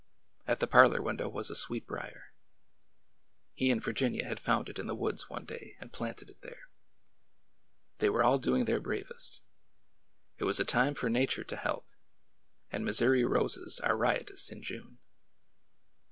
At 0.47 0.59
the 0.59 0.65
parlor 0.65 0.99
window 0.99 1.29
was 1.29 1.51
a 1.51 1.55
sweet 1.55 1.85
brier. 1.85 2.33
He 3.53 3.69
and 3.69 3.83
Virginia 3.83 4.27
had 4.27 4.39
found 4.39 4.67
it 4.67 4.79
in 4.79 4.87
the 4.87 4.95
woods 4.95 5.29
one 5.29 5.45
day 5.45 5.75
and 5.79 5.93
planted 5.93 6.27
it 6.31 6.41
there. 6.41 6.71
They 7.99 8.09
were 8.09 8.23
all 8.23 8.39
doing 8.39 8.65
their 8.65 8.79
bravest. 8.79 9.43
It 10.39 10.45
was 10.45 10.59
a 10.59 10.65
time 10.65 10.95
for 10.95 11.07
Nature 11.11 11.43
to 11.43 11.55
help— 11.55 11.87
and 12.71 12.83
Mis 12.83 12.99
souri 12.99 13.29
roses 13.29 13.79
are 13.79 13.95
riotous 13.95 14.49
in 14.51 14.63
June. 14.63 14.97